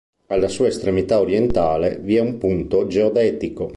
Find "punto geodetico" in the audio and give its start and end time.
2.39-3.69